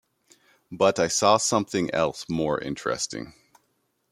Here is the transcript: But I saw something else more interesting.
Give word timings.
But 0.71 0.97
I 0.97 1.07
saw 1.07 1.37
something 1.37 1.93
else 1.93 2.27
more 2.27 2.59
interesting. 2.59 3.35